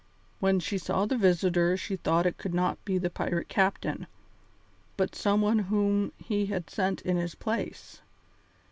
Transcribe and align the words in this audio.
When 0.39 0.59
she 0.59 0.79
saw 0.79 1.05
the 1.05 1.15
visitor 1.15 1.77
she 1.77 1.95
thought 1.95 2.25
it 2.25 2.39
could 2.39 2.55
not 2.55 2.83
be 2.85 2.97
the 2.97 3.11
pirate 3.11 3.47
captain, 3.49 4.07
but 4.97 5.13
some 5.13 5.41
one 5.41 5.59
whom 5.59 6.11
he 6.17 6.47
had 6.47 6.71
sent 6.71 7.03
in 7.03 7.17
his 7.17 7.35
place. 7.35 8.01